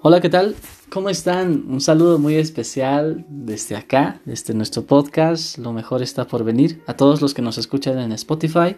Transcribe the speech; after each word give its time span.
Hola, 0.00 0.20
¿qué 0.20 0.28
tal? 0.28 0.54
¿Cómo 0.90 1.08
están? 1.10 1.64
Un 1.68 1.80
saludo 1.80 2.20
muy 2.20 2.36
especial 2.36 3.26
desde 3.28 3.74
acá, 3.74 4.20
desde 4.24 4.54
nuestro 4.54 4.84
podcast. 4.84 5.58
Lo 5.58 5.72
mejor 5.72 6.02
está 6.02 6.24
por 6.24 6.44
venir. 6.44 6.80
A 6.86 6.94
todos 6.94 7.20
los 7.20 7.34
que 7.34 7.42
nos 7.42 7.58
escuchan 7.58 7.98
en 7.98 8.12
Spotify, 8.12 8.76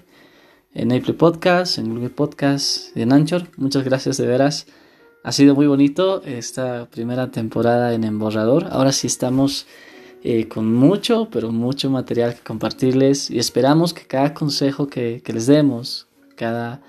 en 0.72 0.90
Apple 0.92 1.12
Podcast, 1.12 1.76
en 1.76 1.92
Google 1.92 2.08
Podcast 2.08 2.96
y 2.96 3.02
en 3.02 3.12
Anchor. 3.12 3.48
Muchas 3.58 3.84
gracias 3.84 4.16
de 4.16 4.26
veras. 4.26 4.66
Ha 5.22 5.32
sido 5.32 5.54
muy 5.54 5.66
bonito 5.66 6.22
esta 6.24 6.86
primera 6.86 7.30
temporada 7.30 7.92
en 7.92 8.04
Emborrador. 8.04 8.68
Ahora 8.70 8.90
sí 8.90 9.06
estamos 9.06 9.66
eh, 10.24 10.48
con 10.48 10.74
mucho, 10.74 11.28
pero 11.30 11.52
mucho 11.52 11.90
material 11.90 12.34
que 12.34 12.40
compartirles 12.40 13.30
y 13.30 13.38
esperamos 13.38 13.92
que 13.92 14.06
cada 14.06 14.32
consejo 14.32 14.86
que, 14.86 15.20
que 15.22 15.34
les 15.34 15.46
demos, 15.46 16.08
cada 16.34 16.80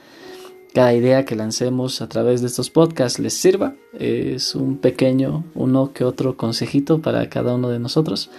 cada 0.73 0.93
idea 0.93 1.25
que 1.25 1.35
lancemos 1.35 2.01
a 2.01 2.07
través 2.07 2.41
de 2.41 2.47
estos 2.47 2.69
podcasts 2.69 3.20
les 3.20 3.33
sirva. 3.33 3.75
Es 3.93 4.55
un 4.55 4.77
pequeño, 4.77 5.43
uno 5.53 5.91
que 5.93 6.03
otro 6.03 6.38
consejito 6.38 7.02
para 7.02 7.29
cada 7.29 7.55
uno 7.55 7.70
de 7.70 7.79
nosotros. 7.79 8.29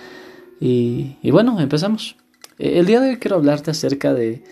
Y, 0.61 1.17
bueno, 1.31 1.61
empezamos. 1.61 2.17
Eh, 2.59 2.79
el 2.79 2.87
día 2.87 3.01
de 3.01 3.11
hoy 3.11 3.17
quiero 3.17 3.37
hablarte 3.37 3.71
acerca 3.71 4.15
de 4.15 4.43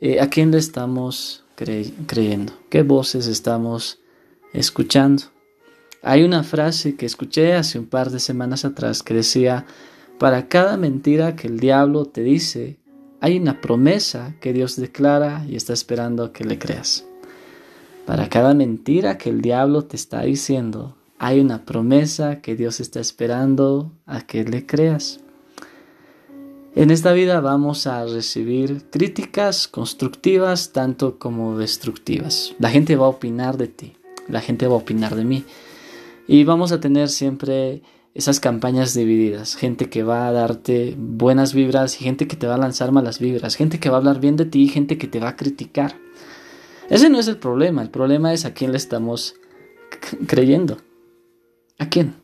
eh, 0.00 0.20
a 0.20 0.28
quién 0.30 0.50
le 0.50 0.58
estamos 0.58 1.44
creyendo, 1.54 2.52
qué 2.70 2.82
voces 2.82 3.26
estamos 3.26 3.98
escuchando. 4.52 5.24
Hay 6.02 6.22
una 6.22 6.44
frase 6.44 6.94
que 6.96 7.06
escuché 7.06 7.54
hace 7.54 7.78
un 7.78 7.86
par 7.86 8.10
de 8.10 8.20
semanas 8.20 8.64
atrás 8.64 9.02
que 9.02 9.14
decía, 9.14 9.66
para 10.18 10.48
cada 10.48 10.76
mentira 10.76 11.36
que 11.36 11.48
el 11.48 11.58
diablo 11.58 12.04
te 12.04 12.22
dice, 12.22 12.78
hay 13.20 13.36
una 13.36 13.60
promesa 13.60 14.36
que 14.40 14.52
Dios 14.52 14.76
declara 14.76 15.44
y 15.48 15.56
está 15.56 15.72
esperando 15.72 16.32
que 16.32 16.44
le 16.44 16.58
creas. 16.58 17.04
Para 18.08 18.30
cada 18.30 18.54
mentira 18.54 19.18
que 19.18 19.28
el 19.28 19.42
diablo 19.42 19.84
te 19.84 19.94
está 19.94 20.22
diciendo, 20.22 20.96
hay 21.18 21.40
una 21.40 21.66
promesa 21.66 22.40
que 22.40 22.56
Dios 22.56 22.80
está 22.80 23.00
esperando 23.00 23.92
a 24.06 24.22
que 24.22 24.44
le 24.44 24.64
creas. 24.64 25.20
En 26.74 26.90
esta 26.90 27.12
vida 27.12 27.42
vamos 27.42 27.86
a 27.86 28.06
recibir 28.06 28.88
críticas 28.88 29.68
constructivas 29.68 30.72
tanto 30.72 31.18
como 31.18 31.58
destructivas. 31.58 32.54
La 32.58 32.70
gente 32.70 32.96
va 32.96 33.04
a 33.04 33.10
opinar 33.10 33.58
de 33.58 33.68
ti, 33.68 33.92
la 34.26 34.40
gente 34.40 34.66
va 34.66 34.72
a 34.72 34.78
opinar 34.78 35.14
de 35.14 35.26
mí. 35.26 35.44
Y 36.26 36.44
vamos 36.44 36.72
a 36.72 36.80
tener 36.80 37.10
siempre 37.10 37.82
esas 38.14 38.40
campañas 38.40 38.94
divididas, 38.94 39.54
gente 39.54 39.90
que 39.90 40.02
va 40.02 40.28
a 40.28 40.32
darte 40.32 40.96
buenas 40.96 41.52
vibras 41.52 42.00
y 42.00 42.04
gente 42.04 42.26
que 42.26 42.36
te 42.36 42.46
va 42.46 42.54
a 42.54 42.58
lanzar 42.58 42.90
malas 42.90 43.18
vibras, 43.18 43.54
gente 43.54 43.78
que 43.78 43.90
va 43.90 43.96
a 43.96 43.98
hablar 43.98 44.18
bien 44.18 44.36
de 44.36 44.46
ti 44.46 44.62
y 44.62 44.68
gente 44.68 44.96
que 44.96 45.08
te 45.08 45.20
va 45.20 45.28
a 45.28 45.36
criticar. 45.36 45.96
Ese 46.88 47.10
no 47.10 47.18
es 47.18 47.28
el 47.28 47.36
problema, 47.36 47.82
el 47.82 47.90
problema 47.90 48.32
es 48.32 48.44
a 48.44 48.54
quién 48.54 48.72
le 48.72 48.78
estamos 48.78 49.34
creyendo. 50.26 50.78
¿A 51.78 51.88
quién? 51.88 52.14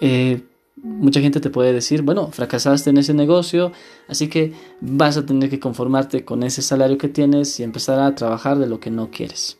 Eh, 0.00 0.42
mucha 0.76 1.20
gente 1.20 1.40
te 1.40 1.50
puede 1.50 1.72
decir, 1.72 2.02
bueno, 2.02 2.30
fracasaste 2.30 2.90
en 2.90 2.98
ese 2.98 3.14
negocio, 3.14 3.72
así 4.08 4.28
que 4.28 4.52
vas 4.80 5.16
a 5.16 5.24
tener 5.24 5.48
que 5.48 5.58
conformarte 5.58 6.24
con 6.24 6.42
ese 6.42 6.62
salario 6.62 6.98
que 6.98 7.08
tienes 7.08 7.58
y 7.58 7.62
empezar 7.62 7.98
a 7.98 8.14
trabajar 8.14 8.58
de 8.58 8.66
lo 8.66 8.78
que 8.78 8.90
no 8.90 9.10
quieres. 9.10 9.58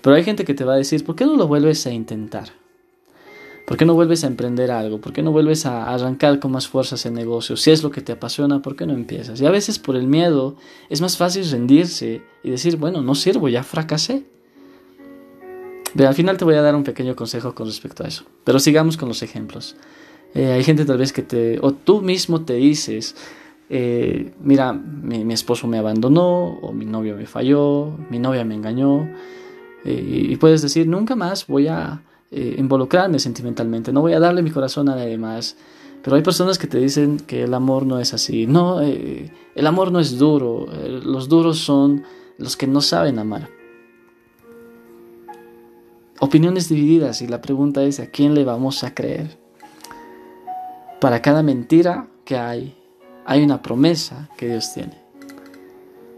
Pero 0.00 0.16
hay 0.16 0.24
gente 0.24 0.44
que 0.44 0.54
te 0.54 0.64
va 0.64 0.74
a 0.74 0.78
decir, 0.78 1.04
¿por 1.04 1.16
qué 1.16 1.24
no 1.24 1.36
lo 1.36 1.48
vuelves 1.48 1.86
a 1.86 1.90
intentar? 1.90 2.63
¿Por 3.66 3.78
qué 3.78 3.86
no 3.86 3.94
vuelves 3.94 4.24
a 4.24 4.26
emprender 4.26 4.70
algo? 4.70 5.00
¿Por 5.00 5.12
qué 5.12 5.22
no 5.22 5.32
vuelves 5.32 5.64
a 5.64 5.92
arrancar 5.92 6.38
con 6.38 6.52
más 6.52 6.68
fuerzas 6.68 7.06
el 7.06 7.14
negocio? 7.14 7.56
Si 7.56 7.70
es 7.70 7.82
lo 7.82 7.90
que 7.90 8.02
te 8.02 8.12
apasiona, 8.12 8.60
¿por 8.60 8.76
qué 8.76 8.86
no 8.86 8.92
empiezas? 8.92 9.40
Y 9.40 9.46
a 9.46 9.50
veces 9.50 9.78
por 9.78 9.96
el 9.96 10.06
miedo 10.06 10.56
es 10.90 11.00
más 11.00 11.16
fácil 11.16 11.48
rendirse 11.50 12.22
y 12.42 12.50
decir, 12.50 12.76
bueno, 12.76 13.00
no 13.00 13.14
sirvo, 13.14 13.48
ya 13.48 13.62
fracasé. 13.62 14.24
Pero 15.96 16.08
al 16.08 16.14
final 16.14 16.36
te 16.36 16.44
voy 16.44 16.56
a 16.56 16.62
dar 16.62 16.74
un 16.74 16.84
pequeño 16.84 17.16
consejo 17.16 17.54
con 17.54 17.66
respecto 17.66 18.04
a 18.04 18.08
eso. 18.08 18.24
Pero 18.44 18.58
sigamos 18.58 18.98
con 18.98 19.08
los 19.08 19.22
ejemplos. 19.22 19.76
Eh, 20.34 20.52
hay 20.52 20.64
gente 20.64 20.84
tal 20.84 20.98
vez 20.98 21.12
que 21.12 21.22
te, 21.22 21.58
o 21.62 21.72
tú 21.72 22.02
mismo 22.02 22.42
te 22.42 22.54
dices, 22.54 23.16
eh, 23.70 24.32
mira, 24.40 24.72
mi, 24.72 25.32
esposo 25.32 25.68
me 25.68 25.78
abandonó, 25.78 26.58
o 26.60 26.72
mi 26.72 26.84
novio 26.84 27.16
me 27.16 27.26
falló, 27.26 27.96
mi 28.10 28.18
novia 28.18 28.44
me 28.44 28.56
engañó, 28.56 29.08
eh, 29.84 30.26
y 30.30 30.36
puedes 30.36 30.60
decir, 30.60 30.88
nunca 30.88 31.14
más 31.14 31.46
voy 31.46 31.68
a 31.68 32.02
eh, 32.30 32.56
involucrarme 32.58 33.18
sentimentalmente, 33.18 33.92
no 33.92 34.00
voy 34.00 34.12
a 34.12 34.20
darle 34.20 34.42
mi 34.42 34.50
corazón 34.50 34.88
a 34.88 34.96
nadie 34.96 35.18
más. 35.18 35.56
Pero 36.04 36.16
hay 36.16 36.22
personas 36.22 36.58
que 36.58 36.66
te 36.66 36.78
dicen 36.78 37.16
que 37.16 37.44
el 37.44 37.54
amor 37.54 37.86
no 37.86 37.98
es 37.98 38.12
así. 38.12 38.46
No, 38.46 38.82
eh, 38.82 39.32
el 39.54 39.66
amor 39.66 39.90
no 39.90 40.00
es 40.00 40.18
duro. 40.18 40.66
Eh, 40.70 41.00
los 41.02 41.30
duros 41.30 41.58
son 41.58 42.04
los 42.36 42.58
que 42.58 42.66
no 42.66 42.82
saben 42.82 43.18
amar. 43.18 43.48
Opiniones 46.20 46.68
divididas 46.68 47.22
y 47.22 47.26
la 47.26 47.40
pregunta 47.40 47.82
es 47.82 48.00
a 48.00 48.08
quién 48.08 48.34
le 48.34 48.44
vamos 48.44 48.84
a 48.84 48.94
creer. 48.94 49.38
Para 51.00 51.22
cada 51.22 51.42
mentira 51.42 52.08
que 52.26 52.36
hay, 52.36 52.76
hay 53.24 53.42
una 53.42 53.62
promesa 53.62 54.28
que 54.36 54.48
Dios 54.48 54.74
tiene. 54.74 55.03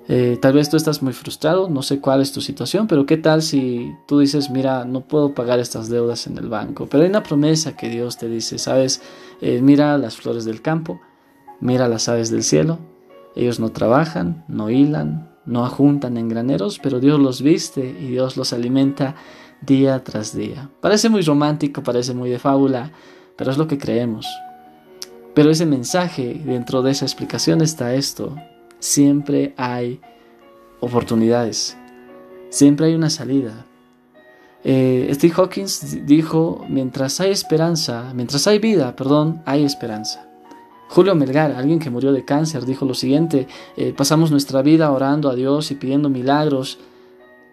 Eh, 0.09 0.39
tal 0.41 0.53
vez 0.53 0.71
tú 0.71 0.77
estás 0.77 1.03
muy 1.03 1.13
frustrado, 1.13 1.69
no 1.69 1.83
sé 1.83 2.01
cuál 2.01 2.21
es 2.21 2.33
tu 2.33 2.41
situación, 2.41 2.87
pero 2.87 3.07
qué 3.07 3.17
tal 3.17 3.43
si 3.43 3.93
tú 4.07 4.21
dices, 4.21 4.51
mira, 4.51 4.85
no 4.85 5.01
puedo 5.01 5.35
pagar 5.35 5.59
estas 5.59 5.89
deudas 5.89 6.29
en 6.29 6.39
el 6.39 6.49
banco, 6.49 6.87
pero 6.89 7.03
hay 7.03 7.11
una 7.11 7.25
promesa 7.25 7.77
que 7.77 7.89
Dios 7.89 8.17
te 8.17 8.29
dice, 8.29 8.59
sabes, 8.59 9.03
eh, 9.41 9.61
mira 9.61 9.99
las 9.99 10.17
flores 10.17 10.45
del 10.45 10.63
campo, 10.63 11.01
mira 11.61 11.89
las 11.89 12.09
aves 12.09 12.31
del 12.31 12.45
cielo, 12.45 12.79
ellos 13.35 13.59
no 13.59 13.73
trabajan, 13.73 14.45
no 14.47 14.71
hilan, 14.71 15.29
no 15.45 15.65
ajuntan 15.65 16.17
en 16.19 16.29
graneros, 16.29 16.79
pero 16.81 17.01
Dios 17.01 17.19
los 17.19 17.43
viste 17.43 17.97
y 18.01 18.09
Dios 18.09 18.37
los 18.37 18.53
alimenta 18.53 19.17
día 19.61 20.05
tras 20.05 20.37
día. 20.37 20.71
Parece 20.81 21.09
muy 21.09 21.23
romántico, 21.23 21.83
parece 21.83 22.15
muy 22.15 22.31
de 22.31 22.39
fábula, 22.39 22.93
pero 23.37 23.51
es 23.51 23.59
lo 23.59 23.67
que 23.67 23.79
creemos. 23.79 24.27
Pero 25.35 25.51
ese 25.51 25.67
mensaje, 25.67 26.41
dentro 26.45 26.83
de 26.83 26.93
esa 26.93 27.05
explicación 27.05 27.61
está 27.61 27.95
esto, 27.95 28.37
siempre 28.87 29.53
hay 29.57 30.01
oportunidades, 30.81 31.77
siempre 32.51 32.87
hay 32.87 32.95
una 32.95 33.11
salida. 33.11 33.67
Eh, 34.63 35.11
Steve 35.13 35.35
Hawkins 35.37 36.07
dijo, 36.07 36.65
mientras 36.69 37.21
hay 37.21 37.31
esperanza, 37.31 38.13
mientras 38.15 38.47
hay 38.47 38.59
vida, 38.59 38.95
perdón, 38.95 39.43
hay 39.45 39.65
esperanza. 39.65 40.29
Julio 40.89 41.17
Melgar, 41.17 41.53
alguien 41.53 41.81
que 41.81 41.91
murió 41.91 42.13
de 42.13 42.25
cáncer, 42.25 42.65
dijo 42.65 42.85
lo 42.85 42.95
siguiente, 42.95 43.49
eh, 43.77 43.93
pasamos 43.97 44.31
nuestra 44.31 44.63
vida 44.63 44.91
orando 44.93 45.29
a 45.31 45.35
Dios 45.35 45.73
y 45.73 45.75
pidiendo 45.75 46.09
milagros 46.09 46.79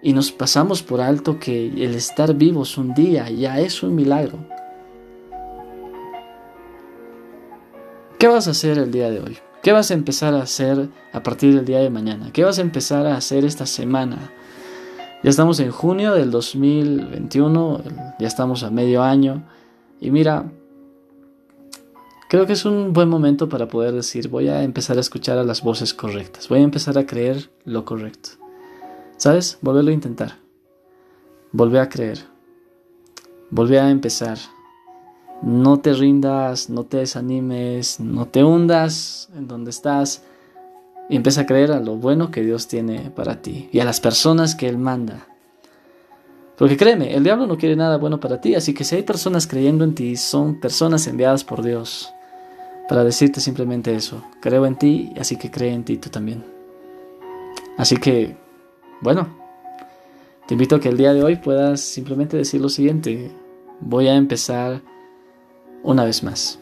y 0.03 0.13
nos 0.13 0.31
pasamos 0.31 0.83
por 0.83 1.01
alto 1.01 1.39
que 1.39 1.67
el 1.67 1.95
estar 1.95 2.35
vivos 2.35 2.77
un 2.77 2.93
día 2.93 3.29
ya 3.29 3.59
es 3.59 3.81
un 3.81 3.95
milagro. 3.95 4.37
¿Qué 8.19 8.27
vas 8.27 8.47
a 8.47 8.51
hacer 8.51 8.77
el 8.77 8.91
día 8.91 9.09
de 9.09 9.19
hoy? 9.19 9.37
¿Qué 9.63 9.71
vas 9.71 9.91
a 9.91 9.93
empezar 9.93 10.33
a 10.33 10.41
hacer 10.41 10.89
a 11.13 11.23
partir 11.23 11.55
del 11.55 11.63
día 11.63 11.79
de 11.79 11.89
mañana? 11.89 12.31
¿Qué 12.33 12.43
vas 12.43 12.59
a 12.59 12.61
empezar 12.61 13.07
a 13.07 13.15
hacer 13.15 13.45
esta 13.45 13.65
semana? 13.65 14.29
Ya 15.23 15.29
estamos 15.29 15.61
en 15.61 15.71
junio 15.71 16.11
del 16.11 16.31
2021, 16.31 17.81
ya 18.19 18.27
estamos 18.27 18.63
a 18.63 18.71
medio 18.71 19.03
año 19.03 19.43
y 20.01 20.11
mira, 20.11 20.51
creo 22.27 22.45
que 22.45 22.51
es 22.51 22.65
un 22.65 22.91
buen 22.91 23.07
momento 23.07 23.47
para 23.47 23.69
poder 23.69 23.93
decir, 23.93 24.27
voy 24.27 24.49
a 24.49 24.63
empezar 24.63 24.97
a 24.97 24.99
escuchar 24.99 25.37
a 25.37 25.45
las 25.45 25.63
voces 25.63 25.93
correctas, 25.93 26.49
voy 26.49 26.59
a 26.59 26.63
empezar 26.63 26.97
a 26.97 27.05
creer 27.05 27.49
lo 27.63 27.85
correcto. 27.85 28.31
¿Sabes? 29.15 29.59
Volverlo 29.61 29.91
a 29.91 29.93
intentar. 29.93 30.39
Volver 31.53 31.79
a 31.79 31.87
creer. 31.87 32.19
Volver 33.49 33.79
a 33.79 33.89
empezar. 33.89 34.39
No 35.43 35.79
te 35.79 35.93
rindas, 35.93 36.69
no 36.69 36.85
te 36.85 36.97
desanimes, 36.97 37.99
no 37.99 38.27
te 38.27 38.43
hundas 38.43 39.29
en 39.35 39.47
donde 39.47 39.71
estás. 39.71 40.23
Y 41.09 41.17
empieza 41.17 41.41
a 41.41 41.45
creer 41.45 41.73
a 41.73 41.81
lo 41.81 41.97
bueno 41.97 42.31
que 42.31 42.41
Dios 42.41 42.67
tiene 42.67 43.11
para 43.11 43.41
ti 43.41 43.69
y 43.73 43.81
a 43.81 43.85
las 43.85 43.99
personas 43.99 44.55
que 44.55 44.69
Él 44.69 44.77
manda. 44.77 45.27
Porque 46.57 46.77
créeme, 46.77 47.13
el 47.13 47.23
diablo 47.23 47.45
no 47.45 47.57
quiere 47.57 47.75
nada 47.75 47.97
bueno 47.97 48.21
para 48.21 48.39
ti, 48.39 48.55
así 48.55 48.73
que 48.73 48.85
si 48.85 48.95
hay 48.95 49.03
personas 49.03 49.45
creyendo 49.45 49.83
en 49.83 49.95
ti, 49.95 50.15
son 50.15 50.61
personas 50.61 51.07
enviadas 51.07 51.43
por 51.43 51.61
Dios 51.61 52.13
para 52.87 53.03
decirte 53.03 53.41
simplemente 53.41 53.93
eso. 53.93 54.23
Creo 54.39 54.65
en 54.65 54.77
ti, 54.77 55.11
así 55.19 55.35
que 55.35 55.51
cree 55.51 55.73
en 55.73 55.83
ti 55.83 55.97
tú 55.97 56.09
también. 56.09 56.45
Así 57.77 57.97
que, 57.97 58.37
bueno, 59.01 59.27
te 60.47 60.53
invito 60.53 60.75
a 60.75 60.79
que 60.79 60.89
el 60.89 60.97
día 60.97 61.13
de 61.13 61.23
hoy 61.23 61.35
puedas 61.35 61.81
simplemente 61.81 62.37
decir 62.37 62.61
lo 62.61 62.69
siguiente. 62.69 63.31
Voy 63.81 64.07
a 64.07 64.15
empezar 64.15 64.81
una 65.83 66.05
vez 66.05 66.23
más. 66.23 66.59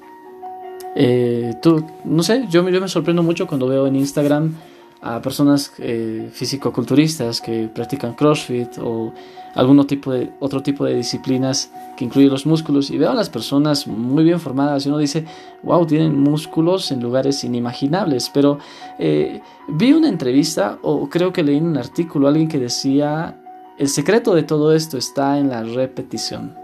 Eh, 0.95 1.53
tú, 1.61 1.85
no 2.03 2.23
sé, 2.23 2.45
yo, 2.49 2.63
me 2.63 2.87
sorprendo 2.87 3.23
mucho 3.23 3.47
cuando 3.47 3.67
veo 3.67 3.87
en 3.87 3.95
Instagram 3.95 4.53
a 5.01 5.21
personas 5.21 5.73
eh, 5.79 6.29
físico-culturistas 6.31 7.41
que 7.41 7.67
practican 7.73 8.13
CrossFit 8.13 8.77
o 8.79 9.13
algún 9.55 9.85
tipo 9.87 10.11
de, 10.13 10.31
otro 10.39 10.61
tipo 10.61 10.85
de 10.85 10.95
disciplinas 10.95 11.71
que 11.97 12.05
incluyen 12.05 12.29
los 12.29 12.45
músculos 12.45 12.91
y 12.91 12.97
veo 12.97 13.09
a 13.09 13.15
las 13.15 13.29
personas 13.29 13.87
muy 13.87 14.23
bien 14.23 14.39
formadas 14.39 14.85
y 14.85 14.89
uno 14.89 14.97
dice, 14.99 15.25
wow, 15.63 15.85
tienen 15.85 16.19
músculos 16.19 16.91
en 16.91 17.01
lugares 17.01 17.43
inimaginables, 17.43 18.29
pero 18.29 18.59
eh, 18.99 19.41
vi 19.67 19.93
una 19.93 20.07
entrevista 20.07 20.77
o 20.83 21.09
creo 21.09 21.33
que 21.33 21.43
leí 21.43 21.57
en 21.57 21.67
un 21.67 21.77
artículo 21.77 22.27
alguien 22.27 22.47
que 22.47 22.59
decía, 22.59 23.41
el 23.77 23.89
secreto 23.89 24.35
de 24.35 24.43
todo 24.43 24.73
esto 24.73 24.97
está 24.97 25.39
en 25.39 25.49
la 25.49 25.63
repetición. 25.63 26.60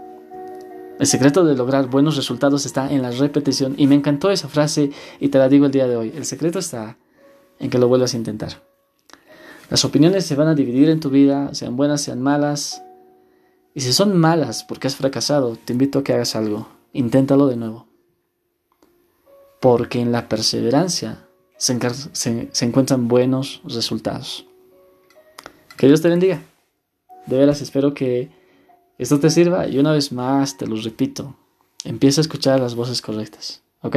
El 0.98 1.06
secreto 1.06 1.44
de 1.44 1.54
lograr 1.54 1.86
buenos 1.86 2.16
resultados 2.16 2.66
está 2.66 2.90
en 2.92 3.02
la 3.02 3.12
repetición 3.12 3.74
y 3.76 3.86
me 3.86 3.94
encantó 3.94 4.30
esa 4.30 4.48
frase 4.48 4.90
y 5.20 5.28
te 5.28 5.38
la 5.38 5.48
digo 5.48 5.66
el 5.66 5.72
día 5.72 5.86
de 5.86 5.96
hoy. 5.96 6.12
El 6.14 6.24
secreto 6.24 6.58
está 6.58 6.98
en 7.60 7.70
que 7.70 7.78
lo 7.78 7.86
vuelvas 7.86 8.14
a 8.14 8.16
intentar. 8.16 8.62
Las 9.70 9.84
opiniones 9.84 10.26
se 10.26 10.34
van 10.34 10.48
a 10.48 10.54
dividir 10.54 10.88
en 10.88 10.98
tu 10.98 11.10
vida, 11.10 11.54
sean 11.54 11.76
buenas, 11.76 12.00
sean 12.00 12.20
malas. 12.20 12.82
Y 13.74 13.80
si 13.82 13.92
son 13.92 14.16
malas 14.16 14.64
porque 14.64 14.88
has 14.88 14.96
fracasado, 14.96 15.56
te 15.64 15.72
invito 15.72 16.00
a 16.00 16.04
que 16.04 16.14
hagas 16.14 16.34
algo. 16.34 16.68
Inténtalo 16.92 17.46
de 17.46 17.56
nuevo. 17.56 17.86
Porque 19.60 20.00
en 20.00 20.10
la 20.10 20.28
perseverancia 20.28 21.26
se, 21.58 21.78
encuentran 22.60 23.06
buenos 23.06 23.60
resultados. 23.64 24.46
Que 25.76 25.86
Dios 25.86 26.02
te 26.02 26.08
bendiga. 26.08 26.42
De 27.26 27.36
veras 27.36 27.60
espero 27.60 27.94
que 27.94 28.30
esto 28.98 29.20
te 29.20 29.30
sirva 29.30 29.68
y 29.68 29.78
una 29.78 29.92
vez 29.92 30.12
más 30.12 30.56
te 30.56 30.66
lo 30.66 30.76
repito, 30.76 31.36
empieza 31.84 32.20
a 32.20 32.22
escuchar 32.22 32.60
las 32.60 32.74
voces 32.74 33.00
correctas, 33.00 33.62
¿ok? 33.82 33.96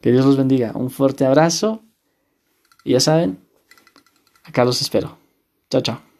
Que 0.00 0.12
Dios 0.12 0.26
los 0.26 0.36
bendiga. 0.36 0.72
Un 0.74 0.90
fuerte 0.90 1.24
abrazo 1.24 1.82
y 2.84 2.92
ya 2.92 3.00
saben, 3.00 3.38
acá 4.42 4.64
los 4.64 4.82
espero. 4.82 5.16
Chao, 5.70 5.80
chao. 5.80 6.13